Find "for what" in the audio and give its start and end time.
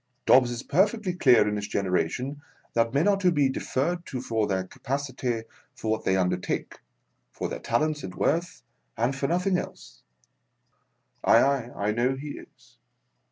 5.75-6.05